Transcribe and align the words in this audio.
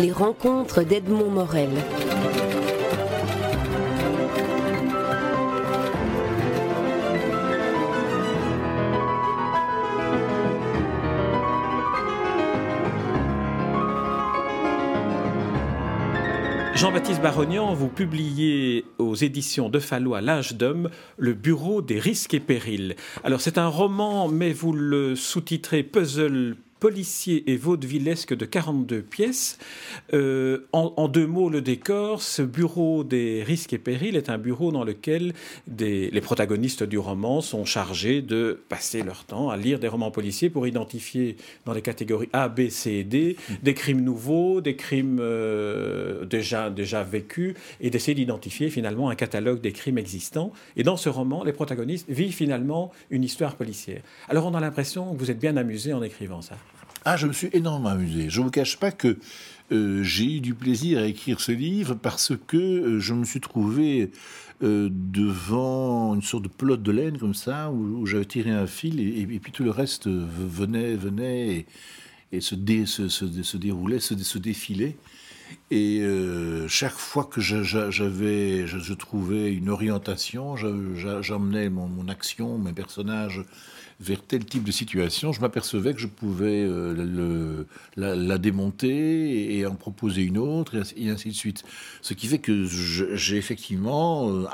Les 0.00 0.12
rencontres 0.12 0.84
d'Edmond 0.84 1.30
Morel. 1.30 1.70
Jean-Baptiste 16.76 17.20
Barognan, 17.20 17.74
vous 17.74 17.88
publiez 17.88 18.84
aux 18.98 19.16
éditions 19.16 19.68
de 19.68 19.80
Fallois 19.80 20.20
L'âge 20.20 20.54
d'homme 20.54 20.90
le 21.16 21.34
Bureau 21.34 21.82
des 21.82 21.98
risques 21.98 22.34
et 22.34 22.40
périls. 22.40 22.94
Alors 23.24 23.40
c'est 23.40 23.58
un 23.58 23.66
roman, 23.66 24.28
mais 24.28 24.52
vous 24.52 24.72
le 24.72 25.16
sous-titrez 25.16 25.82
Puzzle 25.82 26.54
policier 26.80 27.50
et 27.50 27.56
vaudevillesque 27.56 28.34
de 28.34 28.44
42 28.44 29.02
pièces. 29.02 29.58
Euh, 30.14 30.66
en, 30.72 31.08
deux 31.08 31.26
mots, 31.26 31.50
le 31.50 31.60
décor, 31.60 32.22
ce 32.22 32.42
bureau 32.42 33.04
des 33.04 33.42
risques 33.42 33.72
et 33.72 33.78
périls 33.78 34.16
est 34.16 34.28
un 34.28 34.38
bureau 34.38 34.72
dans 34.72 34.84
lequel 34.84 35.32
les 35.78 36.20
protagonistes 36.20 36.82
du 36.82 36.98
roman 36.98 37.40
sont 37.40 37.64
chargés 37.64 38.22
de 38.22 38.60
passer 38.68 39.02
leur 39.02 39.24
temps 39.24 39.50
à 39.50 39.56
lire 39.56 39.78
des 39.78 39.88
romans 39.88 40.10
policiers 40.10 40.50
pour 40.50 40.66
identifier 40.66 41.36
dans 41.64 41.72
les 41.72 41.82
catégories 41.82 42.28
A, 42.32 42.48
B, 42.48 42.68
C 42.68 42.92
et 42.92 43.04
D 43.04 43.36
des 43.62 43.74
crimes 43.74 44.02
nouveaux, 44.02 44.60
des 44.60 44.76
crimes 44.76 45.18
euh, 45.20 46.24
déjà, 46.24 46.70
déjà 46.70 47.02
vécus 47.02 47.54
et 47.80 47.90
d'essayer 47.90 48.14
d'identifier 48.14 48.70
finalement 48.70 49.08
un 49.08 49.14
catalogue 49.14 49.60
des 49.60 49.72
crimes 49.72 49.98
existants. 49.98 50.52
Et 50.76 50.82
dans 50.82 50.96
ce 50.96 51.08
roman, 51.08 51.44
les 51.44 51.52
protagonistes 51.52 52.06
vivent 52.08 52.34
finalement 52.34 52.92
une 53.10 53.24
histoire 53.24 53.56
policière. 53.56 54.02
Alors 54.28 54.46
on 54.46 54.54
a 54.54 54.60
l'impression 54.60 55.14
que 55.14 55.18
vous 55.18 55.30
êtes 55.30 55.38
bien 55.38 55.56
amusé 55.56 55.92
en 55.92 56.02
écrivant 56.02 56.42
ça. 56.42 56.56
Ah, 57.04 57.16
je 57.16 57.26
me 57.26 57.32
suis 57.32 57.48
énormément 57.52 57.90
amusé. 57.90 58.30
Je 58.30 58.40
ne 58.40 58.46
vous 58.46 58.50
cache 58.50 58.76
pas 58.76 58.90
que 58.90 59.18
euh, 59.70 60.02
j'ai 60.02 60.36
eu 60.36 60.40
du 60.40 60.54
plaisir 60.54 61.00
à 61.00 61.04
écrire 61.04 61.40
ce 61.40 61.52
livre 61.52 61.94
parce 61.94 62.32
que 62.46 62.56
euh, 62.56 63.00
je 63.00 63.12
me 63.12 63.24
suis 63.24 63.40
trouvé 63.40 64.10
euh, 64.62 64.88
devant 64.90 66.14
une 66.14 66.22
sorte 66.22 66.44
de 66.44 66.48
pelote 66.48 66.82
de 66.82 66.90
laine 66.90 67.18
comme 67.18 67.34
ça, 67.34 67.70
où, 67.70 68.06
j'avais 68.06 68.24
tiré 68.24 68.50
un 68.50 68.66
fil 68.66 68.98
et, 69.00 69.26
puis 69.38 69.52
tout 69.52 69.64
le 69.64 69.70
reste 69.70 70.08
venait, 70.08 70.94
venait 70.96 71.66
et, 72.32 72.40
se, 72.40 72.56
se, 72.86 73.56
déroulait, 73.56 74.00
se, 74.00 74.38
défilait. 74.38 74.96
Et 75.70 76.02
chaque 76.68 76.96
fois 76.96 77.24
que 77.24 77.40
j'avais, 77.40 78.66
je, 78.66 78.94
trouvais 78.94 79.52
une 79.52 79.68
orientation, 79.68 80.56
j'emmenais 80.56 81.68
mon, 81.68 81.88
mon, 81.88 82.08
action, 82.08 82.58
mes 82.58 82.72
personnages 82.72 83.44
vers 84.00 84.22
tel 84.22 84.44
type 84.44 84.62
de 84.62 84.70
situation, 84.70 85.32
je 85.32 85.40
m'apercevais 85.40 85.92
que 85.92 86.00
je 86.00 86.06
pouvais 86.06 86.62
euh, 86.64 87.64
la, 87.96 88.38
démonter 88.38 89.58
et, 89.58 89.66
en 89.66 89.74
proposer 89.74 90.22
une 90.22 90.38
autre, 90.38 90.76
et 90.96 91.10
ainsi, 91.10 91.28
de 91.28 91.34
suite. 91.34 91.64
Ce 92.00 92.14
qui 92.14 92.28
fait 92.28 92.38
que 92.38 92.64
j'ai 92.64 93.36
effectivement, 93.36 94.30
euh, 94.30 94.44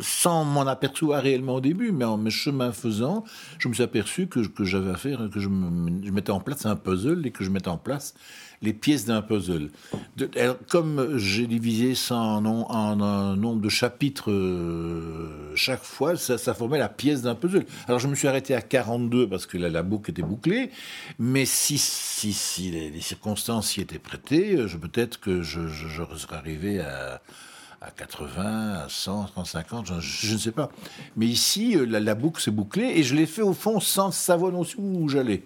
sans 0.00 0.44
m'en 0.44 0.66
apercevoir 0.66 1.22
réellement 1.22 1.56
au 1.56 1.60
début, 1.60 1.92
mais 1.92 2.04
en 2.04 2.16
mes 2.16 2.30
chemins 2.30 2.72
faisant, 2.72 3.24
je 3.58 3.68
me 3.68 3.74
suis 3.74 3.82
aperçu 3.82 4.26
que, 4.26 4.42
j'avais 4.64 4.90
à 4.90 4.96
faire, 4.96 5.28
que 5.32 5.40
je, 5.40 5.48
je 5.48 6.10
mettais 6.10 6.30
en 6.32 6.40
place 6.40 6.66
un 6.66 6.76
puzzle 6.76 7.26
et 7.26 7.30
que 7.30 7.44
je 7.44 7.50
mettais 7.50 7.68
en 7.68 7.78
place 7.78 8.14
les 8.62 8.72
pièces 8.72 9.04
d'un 9.04 9.22
puzzle. 9.22 9.70
comme 10.68 11.18
j'ai 11.18 11.46
divisé 11.46 11.94
ça 11.94 12.16
en, 12.16 12.70
un 13.00 13.36
nombre 13.36 13.60
de 13.60 13.68
chapitres 13.68 14.30
euh, 14.30 15.52
chaque 15.54 15.82
fois, 15.82 16.16
ça, 16.16 16.54
formait 16.54 16.78
la 16.78 16.88
pièce 16.88 17.22
d'un 17.22 17.34
puzzle. 17.34 17.66
Alors 17.86 17.98
je 17.98 18.08
me 18.08 18.14
suis 18.14 18.28
arrêté 18.28 18.54
à 18.54 18.62
42 18.62 19.28
parce 19.28 19.46
que 19.46 19.58
la, 19.58 19.82
boucle 19.82 20.10
était 20.10 20.22
bouclée, 20.22 20.70
mais 21.18 21.44
si, 21.44 21.80
les, 22.72 23.00
circonstances 23.00 23.76
y 23.76 23.80
étaient 23.80 23.98
prêtées, 23.98 24.66
je, 24.66 24.76
peut-être 24.76 25.20
que 25.20 25.42
je, 25.42 25.68
serais 26.16 26.36
arrivé 26.36 26.80
à 26.80 27.20
à 27.86 27.90
80, 27.90 28.72
à 28.84 28.86
100, 28.88 29.28
150, 29.34 29.86
je, 29.86 30.00
je, 30.00 30.32
ne 30.34 30.38
sais 30.38 30.50
pas. 30.50 30.70
Mais 31.16 31.26
ici, 31.26 31.76
euh, 31.76 31.84
la, 31.86 32.14
boucle 32.14 32.42
s'est 32.42 32.50
bouclée 32.50 32.92
et 32.96 33.02
je 33.04 33.14
l'ai 33.14 33.26
fait 33.26 33.42
au 33.42 33.52
fond 33.52 33.78
sans 33.78 34.10
savoir 34.10 34.52
non 34.52 34.64
où 34.78 35.08
j'allais. 35.08 35.44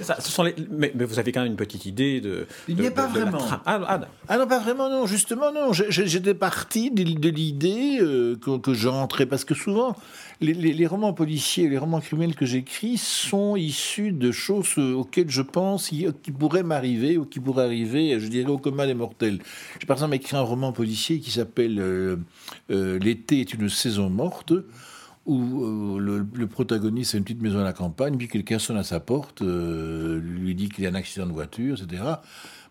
Ça, 0.00 0.20
ce 0.20 0.30
sont 0.30 0.42
les... 0.42 0.54
mais, 0.70 0.92
vous 0.98 1.18
avez 1.18 1.32
quand 1.32 1.42
même 1.42 1.52
une 1.52 1.56
petite 1.56 1.86
idée 1.86 2.20
de. 2.20 2.46
Il 2.68 2.76
n'y 2.76 2.86
a 2.86 2.90
pas 2.90 3.06
vraiment. 3.06 3.38
Ah, 3.50 3.62
ah, 3.66 4.00
ah, 4.28 4.38
non, 4.38 4.46
pas 4.46 4.58
vraiment, 4.58 4.90
non. 4.90 5.06
Justement, 5.06 5.52
non. 5.52 5.72
J'étais 5.72 6.34
parti 6.34 6.90
de, 6.90 7.02
de 7.02 7.28
l'idée 7.28 7.98
euh, 8.00 8.36
que, 8.36 8.58
que 8.58 8.74
j'entrais. 8.74 9.26
Parce 9.26 9.44
que 9.44 9.54
souvent, 9.54 9.96
les, 10.40 10.52
les, 10.52 10.86
romans 10.86 11.12
policiers, 11.12 11.68
les 11.68 11.78
romans 11.78 12.00
criminels 12.00 12.34
que 12.34 12.46
j'écris 12.46 12.98
sont 12.98 13.56
issus 13.56 14.12
de 14.12 14.32
choses 14.32 14.74
euh, 14.78 14.94
auxquelles 14.94 15.30
je 15.30 15.42
pense 15.42 15.88
qui, 15.88 16.06
pourraient 16.38 16.62
m'arriver 16.62 17.16
ou 17.16 17.24
qui 17.24 17.40
pourraient 17.40 17.64
arriver, 17.64 18.18
je 18.20 18.28
dirais, 18.28 18.50
au 18.50 18.58
commun 18.58 18.86
des 18.86 18.94
mortels. 18.94 19.38
J'ai 19.80 19.86
par 19.86 19.96
exemple 19.96 20.14
écrit 20.14 20.36
un 20.36 20.42
roman 20.42 20.72
policier 20.72 21.20
qui 21.20 21.30
s'appelle 21.30 21.78
euh, 21.78 22.98
L'été 22.98 23.40
est 23.40 23.54
une 23.54 23.68
saison 23.68 24.10
morte 24.10 24.52
où 25.26 25.98
euh, 25.98 26.24
le, 26.32 26.46
protagoniste 26.46 27.14
a 27.14 27.18
une 27.18 27.24
petite 27.24 27.42
maison 27.42 27.58
à 27.58 27.64
la 27.64 27.72
campagne, 27.72 28.16
puis 28.16 28.28
quelqu'un 28.28 28.58
sonne 28.58 28.76
à 28.76 28.84
sa 28.84 29.00
porte, 29.00 29.42
euh, 29.42 30.20
lui 30.20 30.54
dit 30.54 30.68
qu'il 30.68 30.84
y 30.84 30.86
a 30.86 30.90
un 30.90 30.94
accident 30.94 31.26
de 31.26 31.32
voiture, 31.32 31.76
etc. 31.82 32.02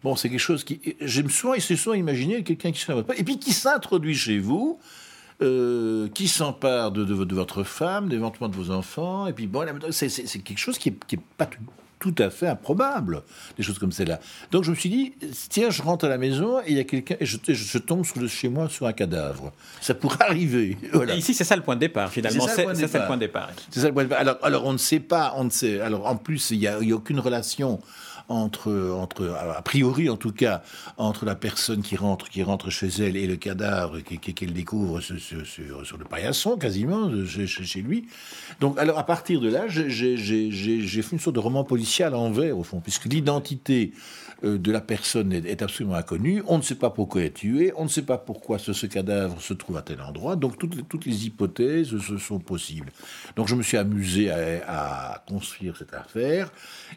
Bon, 0.04 0.16
c'est 0.16 0.30
quelque 0.30 0.40
chose 0.40 0.64
qui. 0.64 0.80
J'aime 1.02 1.30
souvent, 1.30 1.54
c'est 1.60 1.76
souvent 1.76 1.96
imaginer 1.96 2.44
quelqu'un 2.44 2.72
qui 2.72 2.80
sonne 2.80 2.94
à 2.94 2.96
votre 2.96 3.08
porte, 3.08 3.20
et 3.20 3.24
puis 3.24 3.40
qui 3.40 3.52
s'introduit 3.52 4.16
chez 4.16 4.40
vous, 4.40 4.80
euh, 5.42 6.08
qui 6.10 6.28
s'empare 6.28 6.92
de, 6.92 7.04
votre 7.14 7.64
femme, 7.64 8.08
d'éventuellement 8.08 8.50
de 8.50 8.56
vos 8.56 8.72
enfants, 8.72 9.28
et 9.28 9.34
puis 9.34 9.48
bon, 9.48 9.66
c'est 9.92 10.10
quelque 10.44 10.58
chose 10.58 10.78
qui 10.78 10.92
n'est 10.92 10.98
qui 11.08 11.16
est 11.16 11.22
pas 11.38 11.50
tout, 12.14 12.24
à 12.24 12.30
fait 12.30 12.48
improbable, 12.48 13.24
des 13.58 13.64
choses 13.64 13.80
comme 13.80 13.92
celle-là. 13.92 14.20
Donc 14.52 14.64
je 14.64 14.72
me 14.72 14.76
suis 14.76 14.90
dit, 14.90 15.14
tiens, 15.50 15.70
je 15.70 15.82
rentre 15.82 16.06
à 16.06 16.10
la 16.10 16.18
maison 16.18 16.60
et 16.60 16.72
il 16.72 16.78
y 16.78 16.80
a 16.80 16.84
quelqu'un, 16.84 17.16
et 17.20 17.26
je, 17.26 17.38
je, 17.48 17.78
tombe 17.78 18.04
chez 18.28 18.50
moi 18.50 18.70
sur 18.70 18.86
un 18.86 18.94
cadavre. 18.94 19.52
Ça 19.82 19.94
pourrait 19.94 20.18
arriver. 20.28 20.78
Voilà. 20.94 21.16
ici, 21.16 21.34
c'est 21.34 21.44
ça 21.44 21.56
le 21.56 21.62
point 21.62 21.76
de 21.76 21.82
départ, 21.82 22.12
finalement. 22.12 22.48
C'est 22.48 22.56
ça, 22.56 22.62
le 22.62 23.08
point 23.08 23.16
de 23.16 23.20
départ. 23.20 23.50
C'est 23.70 23.80
ça 23.80 23.88
le 23.88 23.94
point 23.94 24.04
de 24.04 24.10
départ. 24.10 24.22
Alors, 24.22 24.38
alors, 24.44 24.66
on 24.66 24.74
ne 24.74 24.78
sait 24.78 25.00
pas, 25.00 25.34
on 25.36 25.46
ne 25.46 25.50
sait. 25.50 25.80
Alors, 25.80 26.06
en 26.06 26.16
plus, 26.16 26.52
il 26.52 26.60
n'y 26.60 26.68
a, 26.68 26.78
a, 26.78 26.94
aucune 26.94 27.20
relation 27.20 27.80
entre, 28.30 28.92
entre, 28.98 29.36
a 29.56 29.62
priori 29.62 30.10
en 30.10 30.18
tout 30.18 30.32
cas, 30.32 30.64
entre 30.98 31.26
la 31.26 31.36
personne 31.36 31.82
qui 31.82 31.96
rentre, 31.96 32.30
qui 32.30 32.44
rentre 32.44 32.70
chez 32.70 32.88
elle 33.00 33.16
et 33.16 33.28
le 33.28 33.36
cadavre 33.36 34.00
qu'elle 34.00 34.54
découvre 34.54 35.02
sur, 35.02 35.46
sur, 35.46 35.98
le 35.98 36.06
paillasson, 36.06 36.58
quasiment, 36.58 37.10
chez, 37.26 37.82
lui. 37.82 38.08
Donc, 38.60 38.78
alors, 38.80 38.98
à 38.98 39.06
partir 39.06 39.42
de 39.42 39.50
là, 39.50 39.68
j'ai 39.68 40.16
fait 40.18 41.12
une 41.12 41.20
sorte 41.20 41.36
de 41.36 41.40
roman 41.40 41.64
policier 41.64 42.06
à 42.06 42.10
l'envers, 42.10 42.58
au 42.58 42.64
fond, 42.64 42.80
puisque 42.80 43.06
l'identité 43.06 43.94
euh, 44.44 44.58
de 44.58 44.72
la 44.72 44.82
personne 44.82 45.32
est, 45.32 45.62
absolument 45.62 45.96
inconnue. 45.96 46.44
On 46.48 46.58
ne 46.58 46.64
sait 46.64 46.76
pas 46.76 46.90
pourquoi 46.90 47.22
elle 47.22 47.28
est 47.28 47.32
tuée, 47.32 47.74
on 47.78 47.86
ne 47.86 47.90
sait 47.90 48.02
pas 48.02 48.18
pourquoi 48.18 48.60
ce, 48.60 48.86
cadavre 48.86 49.42
se 49.42 49.54
trouve 49.54 49.78
à 49.78 49.82
tel 49.82 50.02
endroit. 50.02 50.36
Donc 50.36 50.58
toutes, 50.58 50.88
toutes 50.90 51.06
les 51.06 51.26
hypothèses 51.26 51.98
se 51.98 52.18
sont 52.18 52.40
possibles. 52.40 52.92
Donc 53.36 53.48
je 53.48 53.56
me 53.56 53.64
suis 53.64 53.78
amusé 53.78 54.30
à 54.32 55.24
construire 55.28 55.78
cette 55.78 55.94
affaire 55.94 56.52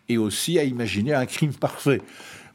et 0.09 0.19
aussi 0.19 0.59
à 0.59 0.65
imaginer 0.65 1.15
un 1.19 1.27
crime 1.27 1.55
parfait. 1.61 2.01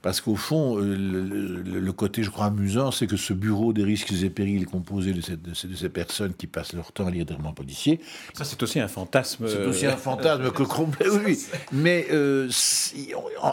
Parce 0.03 0.19
qu'au 0.19 0.35
fond, 0.35 0.77
euh, 0.79 1.63
le, 1.65 1.91
côté, 1.93 2.23
je 2.23 2.29
crois, 2.29 2.47
amusant, 2.47 2.91
c'est 2.91 3.07
que 3.07 3.15
ce 3.15 3.31
bureau 3.31 3.71
des 3.71 3.85
risques 3.85 4.11
et 4.11 4.29
périls 4.29 4.63
est 4.63 4.65
composé 4.65 5.13
de, 5.13 5.21
ces 5.53 5.87
personnes 5.87 6.33
qui 6.33 6.45
passent 6.45 6.73
leur 6.73 6.91
temps 6.91 7.07
à 7.07 7.11
lire 7.11 7.25
des 7.25 7.33
romans 7.33 7.53
policiers. 7.53 8.01
Ça, 8.33 8.43
c'est 8.43 8.61
aussi 8.61 8.81
un 8.81 8.89
fantasme. 8.89 9.47
C'est 9.47 9.65
aussi 9.65 9.85
un 9.85 9.95
fantasme 9.95 10.51
que 10.55 10.63
complet, 10.63 11.07
oui. 11.25 11.39
Mais 11.71 12.07
euh, 12.11 12.49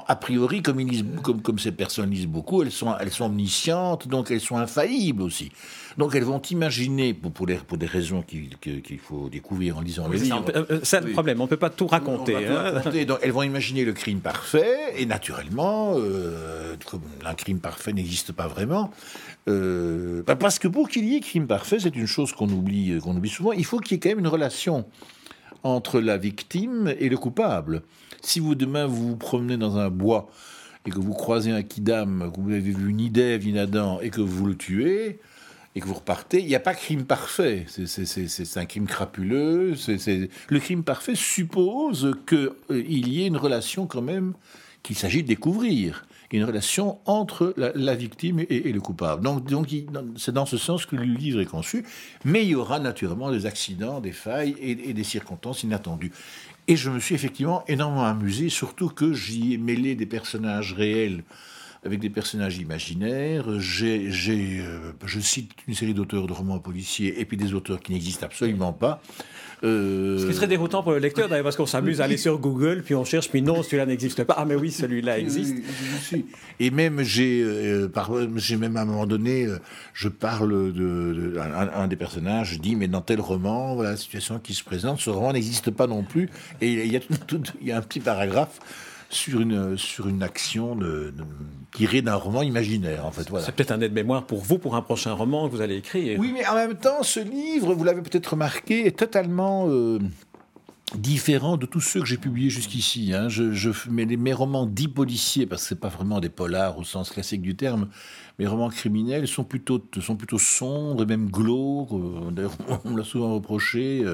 a 0.09 0.17
priori, 0.17 0.61
comme, 0.61 0.81
ils 0.81 1.05
comme, 1.23 1.41
comme 1.41 1.61
ces 1.61 1.71
personnes 1.71 2.11
lisent 2.11 2.27
beaucoup, 2.27 2.63
elles 2.63 2.73
sont, 2.73 2.97
elles 2.99 3.13
sont 3.13 3.27
omniscientes, 3.27 4.09
donc 4.09 4.33
elles 4.33 4.41
sont 4.41 4.57
infaillibles 4.57 5.23
aussi. 5.23 5.53
Donc 5.99 6.15
elles 6.15 6.25
vont 6.25 6.41
imaginer, 6.51 7.15
pour, 7.15 7.33
pour, 7.33 7.47
des 7.47 7.87
raisons 7.87 8.23
qu'il 8.23 8.99
faut 8.99 9.29
découvrir 9.29 9.79
en 9.79 9.81
lisant 9.81 10.09
le 10.09 10.17
livre. 10.17 10.45
Euh, 10.55 10.81
c'est 10.83 11.01
le 11.05 11.13
problème, 11.13 11.41
on 11.41 11.45
ne 11.45 11.49
peut 11.49 11.57
pas 11.57 11.71
tout 11.71 11.87
raconter. 11.87 12.37
Hein. 12.37 12.81
Donc 13.07 13.19
elles 13.23 13.33
vont 13.33 13.43
imaginer 13.43 13.85
le 13.85 13.93
crime 13.93 14.21
parfait, 14.21 14.95
et 14.97 15.07
naturellement, 15.07 15.95
euh, 15.97 16.77
un 17.25 17.35
crime 17.35 17.61
parfait 17.61 17.93
n'existe 17.93 18.33
pas 18.33 18.49
vraiment. 18.49 18.91
Euh, 19.49 20.23
bah, 20.27 20.37
parce 20.37 20.59
que 20.59 20.69
pour 20.69 20.89
qu'il 20.89 21.05
y 21.07 21.17
ait 21.17 21.21
crime 21.21 21.47
parfait, 21.47 21.79
c'est 21.81 21.97
une 21.97 22.07
chose 22.07 22.33
qu'on 22.33 22.49
oublie, 22.51 22.99
qu'on 23.01 23.17
oublie 23.17 23.31
souvent, 23.31 23.53
il 23.53 23.65
faut 23.65 23.79
qu'il 23.79 23.93
y 23.93 23.97
ait 23.97 24.01
quand 24.01 24.11
même 24.11 24.21
une 24.21 24.29
relation 24.29 24.87
entre 25.63 26.01
la 26.01 26.17
victime 26.17 26.95
et 26.99 27.09
le 27.09 27.17
coupable. 27.17 27.83
Si 28.23 28.41
vous 28.41 28.55
demain 28.55 28.87
vous 28.87 29.09
vous 29.09 29.17
promenez 29.17 29.57
dans 29.57 29.77
un 29.77 29.91
bois 29.91 30.31
et 30.87 30.91
que 30.91 30.99
vous 30.99 31.13
croisez 31.13 31.51
un 31.51 31.63
kidam, 31.63 32.31
que 32.35 32.41
vous 32.41 32.51
avez 32.51 32.61
vu 32.61 32.91
une 32.91 33.01
idée, 33.01 33.39
une 33.45 33.59
Adam, 33.59 34.01
et 34.01 34.11
que 34.11 34.21
vous 34.21 34.47
le 34.47 34.57
tuez, 34.57 35.21
et 35.75 35.81
que 35.81 35.87
vous 35.87 35.95
repartez, 35.95 36.41
il 36.41 36.47
n'y 36.47 36.55
a 36.55 36.61
pas 36.61 36.75
crime 36.75 37.05
parfait. 37.05 37.67
C'est 37.69 38.57
un 38.57 38.67
crime 38.67 38.87
crapuleux. 38.87 39.75
Le 40.49 40.59
crime 40.59 40.83
parfait 40.83 41.15
suppose 41.15 42.17
qu'il 42.27 42.51
euh, 42.71 42.83
y 42.83 43.23
ait 43.23 43.27
une 43.27 43.37
relation 43.37 43.87
quand 43.87 44.03
même 44.03 44.35
qu'il 44.83 44.97
s'agit 44.97 45.23
de 45.23 45.29
découvrir. 45.29 46.07
Une 46.33 46.45
relation 46.45 46.99
entre 47.07 47.55
la, 47.57 47.95
victime 47.97 48.39
et, 48.39 48.73
le 48.73 48.81
coupable. 48.81 49.25
Donc, 49.25 49.69
c'est 50.17 50.31
dans 50.31 50.47
ce 50.47 50.57
sens 50.59 50.87
que 50.87 50.95
le 50.95 51.03
livre 51.03 51.41
est 51.41 51.47
conçu. 51.47 51.85
Mais 52.25 52.45
il 52.45 52.51
y 52.51 52.55
aura 52.55 52.79
naturellement 52.79 53.33
des 53.33 53.47
accidents, 53.47 54.01
des 54.01 54.13
failles 54.13 54.55
et 54.61 54.95
des 54.95 55.03
circonstances 55.03 55.65
inattendues. 55.65 56.13
Et 56.69 56.77
je 56.77 56.89
me 56.89 57.01
suis 57.01 57.17
effectivement 57.17 57.65
énormément 57.67 58.05
amusé, 58.05 58.49
surtout 58.49 58.91
que 58.91 59.13
j'y 59.13 59.55
ai 59.55 59.59
mêlé 59.59 59.97
des 59.97 60.07
personnages 60.07 60.73
réels 60.73 61.25
avec 61.85 62.01
des 62.01 62.11
personnages 62.11 62.59
imaginaires. 62.59 63.59
J'ai, 63.59 64.11
euh, 64.61 64.93
je 65.05 65.21
cite 65.21 65.53
une 65.67 65.75
série 65.75 65.95
d'auteurs 65.95 66.27
de 66.27 66.33
romans 66.33 66.59
policiers 66.59 67.21
et 67.21 67.25
puis 67.25 67.37
des 67.37 67.55
auteurs 67.55 67.81
qui 67.81 67.93
n'existent 67.93 68.27
absolument 68.27 68.73
pas. 68.73 69.01
Euh, 69.63 70.19
Ce 70.19 70.27
qui 70.27 70.35
très 70.35 70.47
déroutant 70.47 70.83
pour 70.83 70.93
le 70.93 70.99
lecteur, 70.99 71.29
d'ailleurs, 71.29 71.45
parce 71.45 71.57
qu'on 71.57 71.67
s'amuse 71.67 72.01
à 72.01 72.05
aller 72.05 72.17
sur 72.17 72.39
Google, 72.39 72.83
puis 72.83 72.95
on 72.95 73.05
cherche, 73.05 73.29
puis 73.29 73.43
non, 73.43 73.63
celui-là 73.63 73.85
n'existe 73.85 74.25
pas. 74.25 74.35
Ah, 74.39 74.47
mais 74.47 74.55
oui, 74.55 74.71
celui-là 74.71 75.19
existe. 75.19 75.55
Et 76.59 76.71
même, 76.71 77.03
j'ai, 77.03 77.43
euh, 77.43 77.89
j'ai 78.37 78.57
même 78.57 78.77
à 78.79 78.83
un 78.83 78.85
moment 78.87 79.07
donné, 79.07 79.47
je 79.93 80.09
parle 80.09 80.73
de, 80.73 81.35
un, 81.39 81.89
des 81.89 81.97
personnages, 81.97 82.55
je 82.55 82.59
dis, 82.59 82.75
mais 82.75 82.89
dans 82.89 83.03
tel 83.03 83.21
roman, 83.21 83.75
voilà 83.75 83.91
la 83.91 83.97
situation 83.99 84.39
qui 84.39 84.55
se 84.55 84.65
présente, 84.65 84.99
ce 84.99 85.11
roman 85.11 85.35
n'existe 85.35 85.71
pas 85.71 85.87
non 85.87 86.05
plus. 86.05 86.31
Et 86.63 86.73
il 86.73 86.93
y 86.93 86.97
a, 86.97 87.01
il 87.61 87.69
y 87.69 87.73
a 87.73 87.77
un 87.77 87.83
petit 87.83 88.01
paragraphe 88.01 88.61
sur 89.11 89.41
une, 89.41 89.77
sur 89.77 90.09
une 90.09 90.23
action 90.23 90.77
de, 90.77 91.13
tirée 91.73 92.03
d'un 92.03 92.15
roman 92.15 92.43
imaginaire, 92.43 93.07
en 93.07 93.11
fait. 93.11 93.29
Voilà. 93.29 93.45
C'est 93.45 93.53
peut-être 93.53 93.71
un 93.71 93.81
aide-mémoire 93.81 94.25
pour 94.25 94.41
vous, 94.41 94.59
pour 94.59 94.77
un 94.77 94.83
prochain 94.83 95.13
roman 95.13 95.49
que 95.49 95.55
vous 95.55 95.61
allez 95.61 95.77
écrire. 95.77 96.19
Oui, 96.19 96.31
mais 96.33 96.47
en 96.47 96.55
même 96.55 96.75
temps, 96.75 97.03
ce 97.03 97.21
livre, 97.21 97.75
vous 97.75 97.85
l'avez 97.85 98.03
peut-être 98.03 98.29
remarqué, 98.29 98.87
est 98.87 98.99
totalement... 98.99 99.67
Euh, 99.69 99.99
différent 100.97 101.57
de 101.57 101.67
tous 101.67 101.81
ceux 101.81 102.01
que 102.01 102.07
j'ai 102.07 102.17
publiés 102.17 102.51
jusqu'ici. 102.51 103.13
Hein. 103.15 103.29
Je, 103.29 103.53
je, 103.53 103.71
mes, 103.89 104.05
mes 104.07 104.33
romans 104.33 104.67
dits 104.67 104.89
policiers, 104.89 105.47
parce 105.47 105.63
que 105.63 105.69
c'est 105.69 105.81
pas 105.81 105.89
vraiment 105.89 106.21
des 106.21 106.29
polars 106.29 106.79
au 106.79 106.85
sens 106.85 107.11
classique 107.11 107.43
du 107.43 107.55
terme, 107.55 107.89
mes 108.39 108.47
romans 108.47 108.71
criminels 108.71 109.29
sont 109.29 109.45
plutôt, 109.45 109.81
sont 110.01 110.17
plutôt 110.17 110.39
sombres 110.39 111.03
et 111.03 111.07
même 111.07 111.31
glauques. 111.31 111.93
Euh, 111.93 112.31
d'ailleurs, 112.31 112.57
on 112.85 112.91
me 112.91 112.99
l'a 112.99 113.05
souvent 113.05 113.35
reproché. 113.35 114.05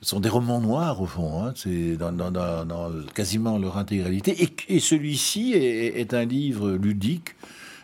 Ce 0.00 0.10
sont 0.10 0.20
des 0.20 0.28
romans 0.28 0.60
noirs 0.60 1.02
au 1.02 1.06
fond, 1.06 1.42
hein, 1.42 1.52
c'est 1.56 1.96
dans, 1.96 2.12
quasiment 3.14 3.58
leur 3.58 3.78
intégralité. 3.78 4.48
Et, 4.68 4.78
celui-ci 4.78 5.54
est, 5.54 6.14
un 6.14 6.24
livre 6.24 6.72
ludique, 6.72 7.34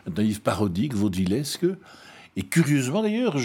un 0.06 0.22
livre 0.22 0.40
parodique, 0.40 0.94
vaudevillesque. 0.94 1.66
Et 2.36 2.42
curieusement 2.42 3.02
d'ailleurs, 3.02 3.36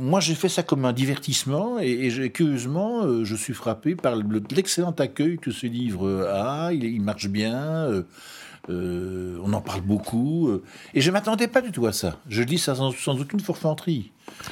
moi 0.00 0.18
j'ai 0.18 0.34
fait 0.34 0.48
ça 0.48 0.64
comme 0.64 0.84
un 0.84 0.92
divertissement 0.92 1.78
et, 1.78 2.30
curieusement 2.30 3.04
euh, 3.04 3.24
je 3.24 3.36
suis 3.36 3.54
frappé 3.54 3.94
par 3.94 4.16
l'excellent 4.50 4.90
accueil 4.98 5.38
que 5.38 5.52
ce 5.52 5.66
livre 5.66 6.28
a. 6.28 6.72
Il, 6.72 7.00
marche 7.02 7.28
bien. 7.28 7.56
Euh, 7.56 8.02
euh, 8.70 9.38
on 9.44 9.52
en 9.52 9.60
parle 9.60 9.82
beaucoup. 9.82 10.50
Et 10.94 11.00
je 11.00 11.10
m'attendais 11.10 11.48
pas 11.48 11.60
du 11.60 11.70
tout 11.70 11.86
à 11.86 11.92
ça. 11.92 12.18
Je 12.28 12.42
dis 12.42 12.58
ça 12.58 12.74
sans, 12.74 13.20
aucune 13.20 13.40
forfanterie. 13.40 14.10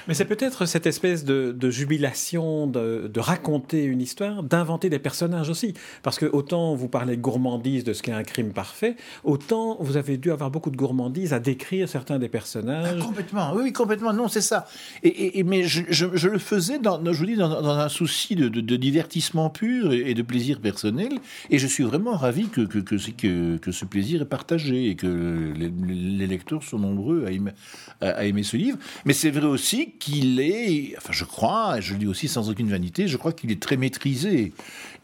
Mais 0.08 0.14
c'est 0.14 0.24
peut-être 0.24 0.66
cette 0.66 0.86
espèce 0.86 1.24
de, 1.24 1.70
jubilation 1.70 2.66
de, 2.66 3.10
raconter 3.20 3.84
une 3.84 4.00
histoire, 4.00 4.42
d'inventer 4.42 4.90
des 4.90 4.98
personnages 4.98 5.48
aussi. 5.48 5.74
Parce 6.02 6.18
que 6.18 6.26
autant 6.26 6.74
vous 6.74 6.88
parlez 6.88 7.16
de 7.16 7.20
gourmandise 7.20 7.84
de 7.84 7.92
ce 7.92 8.02
qu'est 8.02 8.12
un 8.12 8.24
crime 8.24 8.52
parfait, 8.52 8.96
autant 9.24 9.76
vous 9.80 9.96
avez 9.96 10.16
dû 10.16 10.30
avoir 10.30 10.50
beaucoup 10.50 10.70
de 10.70 10.76
gourmandise 10.76 11.32
à 11.32 11.40
décrire 11.40 11.88
certains 11.88 12.18
des 12.18 12.28
personnages. 12.28 12.96
Ah, 12.98 13.02
complètement, 13.02 13.52
oui, 13.54 13.72
complètement. 13.72 14.12
Non, 14.12 14.28
c'est 14.28 14.40
ça. 14.40 14.66
Et, 15.02 15.42
mais 15.44 15.64
je, 15.64 16.26
le 16.26 16.38
faisais, 16.38 16.78
dans, 16.78 17.02
je 17.04 17.18
vous 17.18 17.26
dis, 17.26 17.36
dans, 17.36 17.52
un 17.52 17.88
souci 17.88 18.34
de, 18.34 18.76
divertissement 18.76 19.50
pur 19.50 19.92
et, 19.92 20.14
de 20.14 20.22
plaisir 20.22 20.60
personnel. 20.60 21.12
Et 21.50 21.58
je 21.58 21.66
suis 21.66 21.84
vraiment 21.84 22.16
ravi 22.16 22.48
que, 22.48 22.66
ce 22.96 23.84
plaisir 23.84 24.22
est 24.22 24.26
partagé 24.26 24.88
et 24.88 24.96
que 24.96 25.52
les, 25.56 26.26
lecteurs 26.26 26.62
sont 26.62 26.78
nombreux 26.78 27.26
à 28.00 28.24
aimer, 28.24 28.42
ce 28.42 28.56
livre. 28.56 28.78
Mais 29.04 29.12
c'est 29.12 29.30
vrai 29.30 29.46
aussi 29.46 29.61
qu'il 29.98 30.40
est, 30.40 30.94
enfin 30.96 31.12
je 31.12 31.24
crois, 31.24 31.78
et 31.78 31.82
je 31.82 31.92
le 31.92 32.00
dis 32.00 32.06
aussi 32.06 32.28
sans 32.28 32.50
aucune 32.50 32.68
vanité, 32.68 33.08
je 33.08 33.16
crois 33.16 33.32
qu'il 33.32 33.50
est 33.50 33.60
très 33.60 33.76
maîtrisé. 33.76 34.52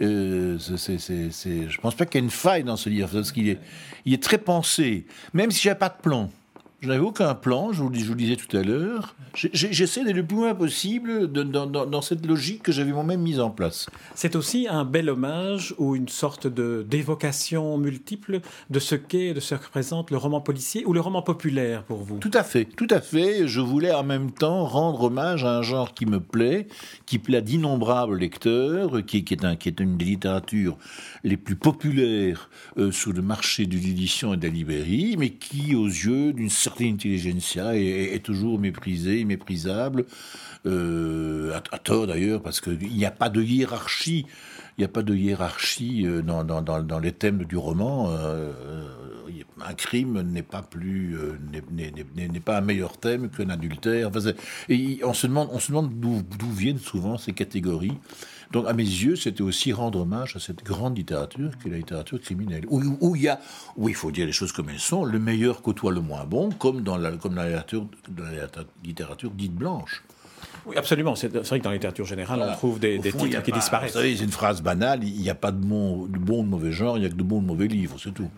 Euh, 0.00 0.58
je 0.58 1.80
pense 1.80 1.94
pas 1.94 2.06
qu'il 2.06 2.20
y 2.20 2.22
ait 2.22 2.24
une 2.24 2.30
faille 2.30 2.64
dans 2.64 2.76
ce 2.76 2.88
livre, 2.88 3.08
parce 3.12 3.32
qu'il 3.32 3.48
est, 3.48 3.58
il 4.04 4.14
est 4.14 4.22
très 4.22 4.38
pensé, 4.38 5.06
même 5.32 5.50
si 5.50 5.62
j'ai 5.62 5.74
pas 5.74 5.88
de 5.88 6.02
plan. 6.02 6.30
Je 6.80 6.86
n'avais 6.86 7.00
aucun 7.00 7.34
plan, 7.34 7.72
je 7.72 7.82
vous, 7.82 7.92
je 7.92 8.04
vous 8.04 8.12
le 8.12 8.18
disais 8.18 8.36
tout 8.36 8.56
à 8.56 8.62
l'heure. 8.62 9.16
J'essaie 9.34 10.04
d'aller 10.04 10.12
le 10.12 10.24
plus 10.24 10.36
loin 10.36 10.54
possible 10.54 11.26
dans, 11.26 12.02
cette 12.02 12.24
logique 12.24 12.62
que 12.62 12.70
j'avais 12.70 12.92
moi-même 12.92 13.20
mise 13.20 13.40
en 13.40 13.50
place. 13.50 13.90
C'est 14.14 14.36
aussi 14.36 14.68
un 14.70 14.84
bel 14.84 15.10
hommage 15.10 15.74
ou 15.78 15.96
une 15.96 16.08
sorte 16.08 16.46
d'évocation 16.46 17.78
multiple 17.78 18.40
de 18.70 18.78
ce 18.78 18.94
qu'est, 18.94 19.34
de 19.34 19.40
ce 19.40 19.56
que 19.56 19.64
représente 19.64 20.12
le 20.12 20.18
roman 20.18 20.40
policier 20.40 20.84
ou 20.86 20.92
le 20.92 21.00
roman 21.00 21.20
populaire 21.20 21.82
pour 21.82 21.98
vous? 21.98 22.18
Tout 22.18 22.30
à 22.32 22.44
fait, 22.44 22.64
tout 22.64 22.86
à 22.90 23.00
fait. 23.00 23.48
Je 23.48 23.60
voulais 23.60 23.92
en 23.92 24.04
même 24.04 24.30
temps 24.30 24.64
rendre 24.64 25.02
hommage 25.02 25.44
à 25.44 25.58
un 25.58 25.62
genre 25.62 25.94
qui 25.94 26.06
me 26.06 26.20
plaît, 26.20 26.68
qui 27.06 27.18
plaît 27.18 27.38
à 27.38 27.40
d'innombrables 27.40 28.16
lecteurs, 28.16 29.04
qui, 29.04 29.24
est 29.28 29.44
un, 29.44 29.56
qui 29.56 29.68
est 29.68 29.80
une 29.80 29.96
des 29.96 30.04
littératures 30.04 30.78
les 31.24 31.36
plus 31.36 31.56
populaires 31.56 32.50
euh, 32.76 32.92
sur 32.92 33.12
le 33.12 33.22
marché 33.22 33.66
de 33.66 33.74
l'édition 33.74 34.34
et 34.34 34.36
de 34.36 34.46
la 34.46 34.52
librairie, 34.52 35.16
mais 35.18 35.30
qui, 35.30 35.74
aux 35.74 35.86
yeux 35.86 36.32
d'une 36.32 36.48
certaine 36.50 36.67
intelligentsia, 36.80 37.76
est, 37.76 38.22
toujours 38.24 38.58
méprisée, 38.58 39.24
méprisable, 39.24 40.04
euh, 40.66 41.58
à, 41.72 41.78
tort 41.78 42.06
d'ailleurs, 42.06 42.42
parce 42.42 42.60
qu'il 42.60 42.78
n'y 42.78 43.06
a 43.06 43.10
pas 43.10 43.28
de 43.28 43.42
hiérarchie. 43.42 44.26
Il 44.76 44.82
n'y 44.82 44.84
a 44.84 44.88
pas 44.88 45.02
de 45.02 45.14
hiérarchie 45.14 46.06
euh, 46.06 46.22
dans, 46.22 46.44
dans, 46.44 46.62
dans, 46.62 46.98
les 47.00 47.12
thèmes 47.12 47.44
du 47.44 47.56
roman. 47.56 48.10
Un 49.68 49.74
crime 49.74 50.22
n'est 50.22 50.42
pas 50.42 50.62
plus, 50.62 51.16
n'est 51.52 52.40
pas 52.40 52.58
un 52.58 52.60
meilleur 52.62 52.96
thème 52.96 53.28
qu'un 53.28 53.50
adultère. 53.50 54.10
et 54.68 55.00
on 55.04 55.12
se 55.12 55.26
demande, 55.26 55.48
on 55.52 55.58
se 55.58 55.68
demande 55.68 55.90
d'où 55.94 56.50
viennent 56.50 56.78
souvent 56.78 57.18
ces 57.18 57.32
catégories. 57.32 57.98
Donc, 58.50 58.66
à 58.66 58.72
mes 58.72 58.82
yeux, 58.82 59.14
c'était 59.16 59.42
aussi 59.42 59.72
rendre 59.74 60.00
hommage 60.00 60.36
à 60.36 60.40
cette 60.40 60.64
grande 60.64 60.96
littérature 60.96 61.50
qui 61.58 61.68
est 61.68 61.70
la 61.70 61.76
littérature 61.76 62.18
criminelle, 62.20 62.64
où, 62.70 63.14
il 63.14 63.22
y 63.22 63.28
a, 63.28 63.40
où 63.76 63.90
il 63.90 63.94
faut 63.94 64.10
dire 64.10 64.24
les 64.24 64.32
choses 64.32 64.52
comme 64.52 64.70
elles 64.70 64.78
sont, 64.78 65.04
le 65.04 65.18
meilleur 65.18 65.60
côtoie 65.60 65.92
le 65.92 66.00
moins 66.00 66.24
bon, 66.24 66.48
comme 66.50 66.80
dans 66.80 66.96
la, 66.96 67.12
comme 67.12 67.34
la, 67.34 67.44
littérature, 67.44 67.86
dans 68.08 68.24
la 68.24 68.64
littérature 68.82 69.30
dite 69.32 69.54
blanche. 69.54 70.02
Oui, 70.64 70.76
absolument. 70.76 71.14
C'est 71.14 71.28
vrai 71.28 71.58
que 71.58 71.64
dans 71.64 71.70
la 71.70 71.76
littérature 71.76 72.06
générale, 72.06 72.42
on 72.42 72.52
trouve 72.52 72.80
des, 72.80 72.98
titres 73.00 73.42
qui 73.42 73.52
disparaissent. 73.52 73.92
Vous 73.92 73.98
savez, 73.98 74.16
c'est 74.16 74.24
une 74.24 74.30
phrase 74.30 74.62
banale. 74.62 75.04
Il 75.04 75.20
n'y 75.20 75.30
a 75.30 75.34
pas 75.34 75.52
de 75.52 75.58
bon, 75.58 76.06
de 76.06 76.18
bon 76.18 76.42
de 76.42 76.48
mauvais 76.48 76.72
genre, 76.72 76.96
il 76.96 77.00
n'y 77.00 77.06
a 77.06 77.10
que 77.10 77.14
de 77.14 77.22
bons 77.22 77.42
de 77.42 77.46
mauvais 77.46 77.66
livres, 77.66 77.96
c'est 78.02 78.12
tout. 78.12 78.30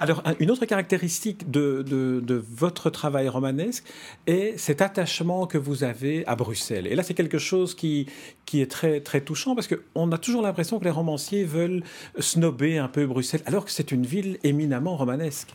Alors, 0.00 0.22
une 0.38 0.50
autre 0.50 0.64
caractéristique 0.64 1.50
de, 1.50 1.82
de, 1.82 2.44
votre 2.50 2.90
travail 2.90 3.28
romanesque 3.28 3.84
est 4.26 4.56
cet 4.58 4.80
attachement 4.80 5.46
que 5.46 5.58
vous 5.58 5.84
avez 5.84 6.26
à 6.26 6.36
Bruxelles. 6.36 6.86
Et 6.86 6.94
là, 6.94 7.02
c'est 7.02 7.14
quelque 7.14 7.38
chose 7.38 7.74
qui, 7.74 8.06
qui 8.46 8.60
est 8.60 8.70
très, 8.70 9.00
très 9.00 9.20
touchant 9.20 9.54
parce 9.54 9.68
qu'on 9.68 10.12
a 10.12 10.18
toujours 10.18 10.42
l'impression 10.42 10.78
que 10.78 10.84
les 10.84 10.90
romanciers 10.90 11.44
veulent 11.44 11.82
snobber 12.18 12.78
un 12.78 12.88
peu 12.88 13.06
Bruxelles, 13.06 13.42
alors 13.46 13.64
que 13.64 13.70
c'est 13.70 13.92
une 13.92 14.06
ville 14.06 14.38
éminemment 14.44 14.96
romanesque. 14.96 15.48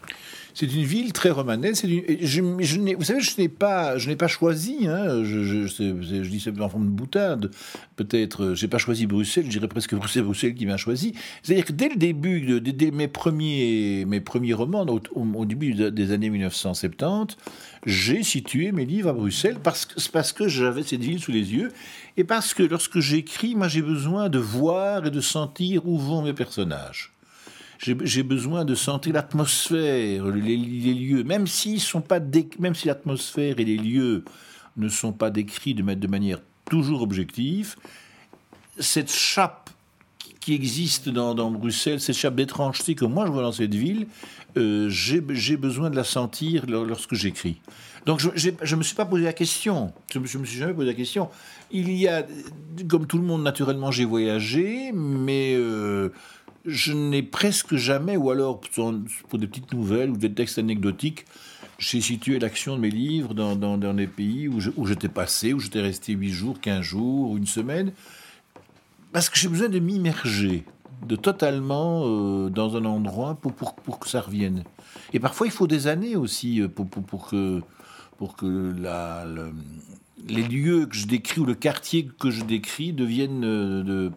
C'est 0.54 0.72
une 0.72 0.84
ville 0.84 1.14
très 1.14 1.32
romanesque. 1.32 1.86
vous 1.86 3.04
savez, 3.04 3.22
je 3.22 3.42
n'ai 3.42 3.50
pas, 3.50 3.98
je 3.98 4.10
n'ai 4.10 4.16
pas 4.16 4.28
choisi. 4.28 4.88
Hein, 4.88 5.24
je, 5.24 6.28
dis 6.28 6.40
ça 6.40 6.52
en 6.60 6.70
forme 6.70 6.86
de 6.86 6.92
boutade. 6.92 7.50
Peut-être, 7.96 8.54
j'ai 8.54 8.68
pas 8.68 8.78
choisi 8.78 9.08
Bruxelles. 9.08 9.46
Je 9.46 9.50
dirais 9.50 9.68
presque 9.68 9.98
que 9.98 10.08
c'est 10.08 10.22
Bruxelles 10.22 10.54
qui 10.54 10.68
m'a 10.68 10.78
choisi. 10.78 11.14
C'est-à-dire 11.42 11.66
que 11.66 11.72
dès 11.72 11.90
le 11.90 11.96
début, 11.96 12.62
dès, 12.62 12.92
mes 12.92 13.08
premiers, 13.08 14.06
mes 14.14 14.22
premiers 14.22 14.54
romans, 14.54 14.86
au, 15.16 15.46
début 15.46 15.74
des 15.74 16.12
années 16.12 16.30
1970, 16.30 17.36
j'ai 17.88 18.22
situé 18.22 18.72
mes 18.72 18.86
livres 18.86 19.10
à 19.10 19.14
Bruxelles 19.14 19.58
parce 19.62 19.86
que, 19.86 19.96
parce 20.12 20.32
que 20.32 20.48
j'avais 20.48 20.84
cette 20.84 21.02
ville 21.02 21.20
sous 21.20 21.32
les 21.32 21.52
yeux 21.52 21.72
et 22.16 22.24
parce 22.24 22.54
que 22.54 22.62
lorsque 22.62 23.00
j'écris, 23.00 23.56
moi, 23.56 23.68
j'ai 23.68 23.82
besoin 23.82 24.30
de 24.30 24.38
voir 24.38 25.08
et 25.08 25.12
de 25.12 25.20
sentir 25.20 25.88
où 25.88 25.98
vont 25.98 26.22
mes 26.22 26.34
personnages. 26.34 27.12
J'ai 27.80 28.24
besoin 28.24 28.64
de 28.64 28.76
sentir 28.76 29.14
l'atmosphère, 29.14 30.28
les, 30.28 30.56
lieux, 30.58 31.24
même 31.24 31.48
s'ils 31.48 31.82
sont 31.82 32.02
pas 32.02 32.22
même 32.60 32.76
si 32.76 32.88
l'atmosphère 32.88 33.60
et 33.60 33.66
les 33.66 33.76
lieux 33.78 34.24
ne 34.78 34.88
sont 34.88 35.12
pas 35.12 35.32
décrits 35.32 35.74
de 35.74 36.08
manière 36.08 36.40
toujours 36.70 37.02
objective, 37.02 37.76
cette 38.80 39.12
chape 39.12 39.70
qui 40.44 40.54
existe 40.54 41.10
dans, 41.10 41.52
Bruxelles, 41.52 42.00
cette 42.00 42.16
chape 42.16 42.36
d'étrangeté 42.36 42.96
que 42.96 43.06
moi 43.06 43.26
je 43.26 43.32
vois 43.32 43.44
dans 43.44 43.52
cette 43.52 43.74
ville, 43.74 44.08
euh, 44.58 44.88
j'ai 44.90 45.58
besoin 45.58 45.90
de 45.90 45.96
la 45.96 46.04
sentir 46.04 46.66
lorsque 46.68 47.16
j'écris. 47.16 47.62
Donc 48.06 48.20
je 48.20 48.50
ne 48.50 48.76
me 48.76 48.84
suis 48.84 48.96
pas 48.96 49.06
posé 49.06 49.24
la 49.24 49.34
question, 49.34 49.94
je 50.14 50.20
me, 50.20 50.46
suis 50.46 50.58
jamais 50.58 50.74
posé 50.74 50.88
la 50.88 50.94
question. 50.94 51.30
Il 51.72 51.92
y 51.92 52.08
a, 52.08 52.26
comme 52.90 53.08
tout 53.08 53.18
le 53.18 53.24
monde 53.24 53.44
naturellement, 53.44 53.92
j'ai 53.92 54.04
voyagé, 54.04 54.92
mais 54.94 55.56
euh, 55.56 56.10
je 56.66 56.92
n'ai 56.92 57.24
presque 57.24 57.76
jamais, 57.76 58.18
ou 58.18 58.30
alors 58.30 58.60
pour 58.60 59.40
des 59.40 59.48
petites 59.48 59.74
nouvelles 59.74 60.10
ou 60.10 60.18
des 60.18 60.32
textes 60.32 60.58
anecdotiques, 60.60 61.26
j'ai 61.80 62.02
situé 62.02 62.40
l'action 62.40 62.76
de 62.76 62.82
mes 62.82 62.90
livres 62.90 63.34
dans, 63.34 63.56
dans, 63.56 63.94
des 63.94 64.08
pays 64.08 64.48
où, 64.48 64.86
j'étais 64.86 65.08
passé, 65.08 65.54
où 65.54 65.60
j'étais 65.60 65.82
resté 65.82 66.14
8 66.14 66.30
jours, 66.30 66.60
15 66.62 66.82
jours, 66.82 67.32
ou 67.32 67.38
une 67.38 67.48
semaine, 67.48 67.92
parce 69.14 69.30
que 69.30 69.40
j'ai 69.40 69.48
besoin 69.48 69.70
de 69.70 69.80
m'immerger, 69.80 70.66
de 71.08 71.16
totalement 71.16 72.04
euh, 72.06 72.50
dans 72.50 72.76
un 72.76 72.84
endroit 72.84 73.36
pour, 73.36 74.00
que 74.00 74.10
ça 74.10 74.20
revienne. 74.22 74.64
Et 75.14 75.20
parfois, 75.20 75.48
il 75.48 75.52
faut 75.52 75.68
des 75.68 75.88
années 75.88 76.16
aussi 76.16 76.62
euh, 76.62 76.68
pour, 76.68 77.28
que, 77.28 77.62
les 80.28 80.44
lieux 80.44 80.88
que 80.88 80.96
je 80.96 81.06
décris 81.06 81.42
ou 81.42 81.46
le 81.46 81.54
quartier 81.54 82.10
que 82.20 82.32
je 82.32 82.44
décris 82.44 82.92
deviennent, 82.92 83.46
euh, 83.46 83.84
de, 83.84 84.12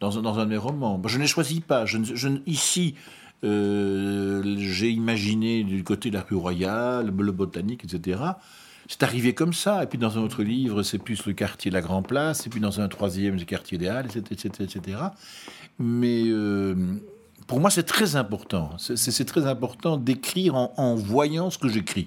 dans 0.00 0.18
un, 0.18 0.22
dans 0.22 0.60
romans. 0.60 1.00
Je 1.06 1.18
ne 1.18 1.26
choisis 1.26 1.60
pas. 1.60 1.86
Je, 1.86 1.98
ici, 2.46 2.94
j'ai 3.42 4.90
imaginé 4.90 5.64
du 5.64 5.82
côté 5.82 6.10
de 6.10 6.14
la 6.14 6.22
rue 6.22 6.36
Royale, 6.36 7.10
le 7.16 7.32
botanique, 7.32 7.84
etc. 7.84 8.20
C'est 8.88 9.02
arrivé 9.02 9.34
comme 9.34 9.52
ça. 9.52 9.82
Et 9.82 9.86
puis 9.86 9.98
dans 9.98 10.18
un 10.18 10.22
autre 10.22 10.42
livre, 10.42 10.82
c'est 10.82 10.98
plus 10.98 11.26
le 11.26 11.32
quartier 11.32 11.70
de 11.70 11.74
la 11.74 11.82
Grand 11.82 12.02
Place. 12.02 12.46
Et 12.46 12.50
puis 12.50 12.60
dans 12.60 12.80
un 12.80 12.88
troisième, 12.88 13.36
le 13.36 13.44
quartier 13.44 13.78
des 13.78 13.88
Halles, 13.88 14.06
etc. 14.16 14.50
etc. 14.60 14.98
Mais 15.78 16.24
pour 17.46 17.60
moi, 17.60 17.70
c'est 17.70 17.82
très 17.82 18.16
important. 18.16 18.70
C'est 18.78 19.24
très 19.24 19.46
important 19.46 19.96
d'écrire 19.96 20.54
en, 20.54 20.94
voyant 20.94 21.50
ce 21.50 21.58
que 21.58 21.68
j'écris. 21.68 22.06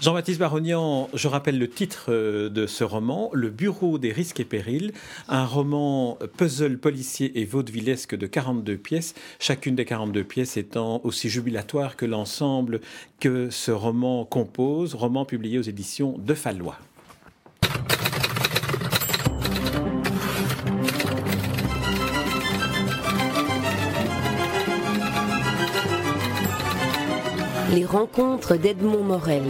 Jean-Baptiste 0.00 0.38
Barognan, 0.38 1.08
je 1.14 1.28
rappelle 1.28 1.58
le 1.58 1.68
titre 1.68 2.06
euh, 2.08 2.48
de 2.48 2.66
ce 2.66 2.84
roman, 2.84 3.30
Le 3.32 3.50
Bureau 3.50 3.98
des 3.98 4.12
risques 4.12 4.40
et 4.40 4.44
périls, 4.44 4.92
un 5.28 5.44
roman 5.44 6.18
puzzle 6.36 6.78
policier 6.78 7.40
et 7.40 7.44
vaudevillesque 7.44 8.14
de 8.14 8.26
42 8.26 8.76
pièces, 8.76 9.14
chacune 9.38 9.74
des 9.74 9.84
42 9.84 10.24
pièces 10.24 10.56
étant 10.56 11.00
aussi 11.04 11.28
jubilatoire 11.28 11.96
que 11.96 12.06
l'ensemble 12.06 12.80
que 13.20 13.50
ce 13.50 13.70
roman 13.70 14.24
compose, 14.24 14.94
roman 14.94 15.24
publié 15.24 15.58
aux 15.58 15.62
éditions 15.62 16.16
de 16.18 16.34
Fallois. 16.34 16.78
Les 27.74 27.84
rencontres 27.84 28.56
d'Edmond 28.56 29.04
Morel. 29.04 29.44